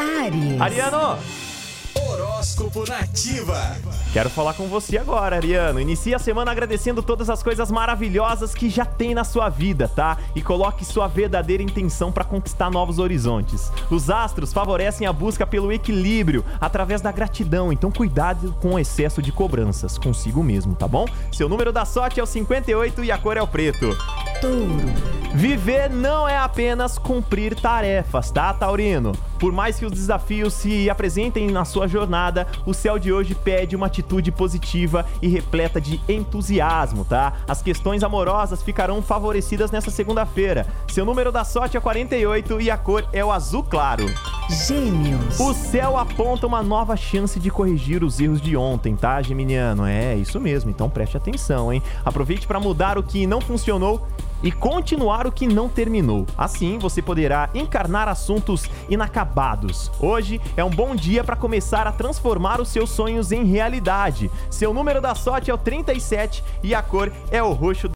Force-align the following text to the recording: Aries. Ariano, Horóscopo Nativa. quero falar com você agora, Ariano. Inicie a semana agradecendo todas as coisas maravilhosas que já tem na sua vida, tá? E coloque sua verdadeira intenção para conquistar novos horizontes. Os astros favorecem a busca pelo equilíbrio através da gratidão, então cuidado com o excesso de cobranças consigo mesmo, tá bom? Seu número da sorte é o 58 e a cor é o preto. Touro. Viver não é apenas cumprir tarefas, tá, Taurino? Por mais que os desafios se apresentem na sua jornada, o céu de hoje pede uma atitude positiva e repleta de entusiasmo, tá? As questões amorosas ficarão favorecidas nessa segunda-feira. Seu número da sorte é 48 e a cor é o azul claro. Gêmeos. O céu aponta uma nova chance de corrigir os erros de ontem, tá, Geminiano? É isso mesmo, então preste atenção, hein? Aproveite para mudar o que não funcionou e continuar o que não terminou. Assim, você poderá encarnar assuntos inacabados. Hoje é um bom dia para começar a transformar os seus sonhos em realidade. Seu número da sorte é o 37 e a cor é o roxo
Aries. 0.00 0.58
Ariano, 0.58 1.18
Horóscopo 1.94 2.88
Nativa. 2.88 3.76
quero 4.14 4.30
falar 4.30 4.54
com 4.54 4.66
você 4.66 4.96
agora, 4.96 5.36
Ariano. 5.36 5.78
Inicie 5.78 6.14
a 6.14 6.18
semana 6.18 6.50
agradecendo 6.50 7.02
todas 7.02 7.28
as 7.28 7.42
coisas 7.42 7.70
maravilhosas 7.70 8.54
que 8.54 8.70
já 8.70 8.86
tem 8.86 9.12
na 9.14 9.24
sua 9.24 9.50
vida, 9.50 9.88
tá? 9.88 10.16
E 10.34 10.40
coloque 10.40 10.86
sua 10.86 11.06
verdadeira 11.06 11.62
intenção 11.62 12.10
para 12.10 12.24
conquistar 12.24 12.70
novos 12.70 12.98
horizontes. 12.98 13.70
Os 13.90 14.08
astros 14.08 14.54
favorecem 14.54 15.06
a 15.06 15.12
busca 15.12 15.46
pelo 15.46 15.70
equilíbrio 15.70 16.44
através 16.58 17.02
da 17.02 17.12
gratidão, 17.12 17.70
então 17.70 17.92
cuidado 17.92 18.56
com 18.60 18.74
o 18.74 18.78
excesso 18.78 19.20
de 19.20 19.30
cobranças 19.30 19.98
consigo 19.98 20.42
mesmo, 20.42 20.74
tá 20.74 20.88
bom? 20.88 21.04
Seu 21.30 21.48
número 21.48 21.72
da 21.72 21.84
sorte 21.84 22.20
é 22.20 22.22
o 22.22 22.26
58 22.26 23.04
e 23.04 23.12
a 23.12 23.18
cor 23.18 23.36
é 23.36 23.42
o 23.42 23.46
preto. 23.46 23.94
Touro. 24.40 25.09
Viver 25.32 25.88
não 25.88 26.28
é 26.28 26.36
apenas 26.36 26.98
cumprir 26.98 27.54
tarefas, 27.54 28.32
tá, 28.32 28.52
Taurino? 28.52 29.12
Por 29.38 29.52
mais 29.52 29.78
que 29.78 29.86
os 29.86 29.92
desafios 29.92 30.52
se 30.52 30.90
apresentem 30.90 31.48
na 31.48 31.64
sua 31.64 31.86
jornada, 31.86 32.46
o 32.66 32.74
céu 32.74 32.98
de 32.98 33.12
hoje 33.12 33.34
pede 33.34 33.74
uma 33.74 33.86
atitude 33.86 34.30
positiva 34.32 35.06
e 35.22 35.28
repleta 35.28 35.80
de 35.80 36.00
entusiasmo, 36.08 37.04
tá? 37.04 37.32
As 37.48 37.62
questões 37.62 38.02
amorosas 38.02 38.62
ficarão 38.62 39.00
favorecidas 39.00 39.70
nessa 39.70 39.90
segunda-feira. 39.90 40.66
Seu 40.88 41.06
número 41.06 41.32
da 41.32 41.44
sorte 41.44 41.76
é 41.76 41.80
48 41.80 42.60
e 42.60 42.70
a 42.70 42.76
cor 42.76 43.06
é 43.12 43.24
o 43.24 43.32
azul 43.32 43.62
claro. 43.62 44.06
Gêmeos. 44.50 45.38
O 45.38 45.54
céu 45.54 45.96
aponta 45.96 46.46
uma 46.46 46.62
nova 46.62 46.96
chance 46.96 47.38
de 47.38 47.50
corrigir 47.50 48.02
os 48.02 48.20
erros 48.20 48.42
de 48.42 48.56
ontem, 48.56 48.96
tá, 48.96 49.22
Geminiano? 49.22 49.86
É 49.86 50.16
isso 50.16 50.40
mesmo, 50.40 50.70
então 50.70 50.90
preste 50.90 51.16
atenção, 51.16 51.72
hein? 51.72 51.80
Aproveite 52.04 52.46
para 52.46 52.60
mudar 52.60 52.98
o 52.98 53.02
que 53.02 53.26
não 53.26 53.40
funcionou 53.40 54.06
e 54.42 54.50
continuar 54.52 55.26
o 55.26 55.32
que 55.32 55.46
não 55.46 55.68
terminou. 55.68 56.26
Assim, 56.36 56.78
você 56.78 57.00
poderá 57.00 57.50
encarnar 57.54 58.08
assuntos 58.08 58.64
inacabados. 58.88 59.90
Hoje 60.00 60.40
é 60.56 60.64
um 60.64 60.70
bom 60.70 60.94
dia 60.94 61.22
para 61.24 61.36
começar 61.36 61.86
a 61.86 61.92
transformar 61.92 62.60
os 62.60 62.68
seus 62.68 62.90
sonhos 62.90 63.32
em 63.32 63.44
realidade. 63.44 64.30
Seu 64.50 64.72
número 64.72 65.00
da 65.00 65.14
sorte 65.14 65.50
é 65.50 65.54
o 65.54 65.58
37 65.58 66.42
e 66.62 66.74
a 66.74 66.82
cor 66.82 67.12
é 67.30 67.42
o 67.42 67.52
roxo 67.52 67.88